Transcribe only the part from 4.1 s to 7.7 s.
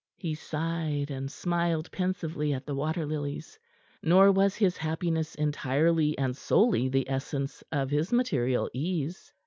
was his happiness entirely and solely the essence